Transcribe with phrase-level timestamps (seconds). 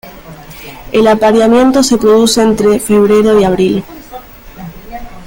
[0.91, 3.83] El apareamiento se produce entre febrero y abril.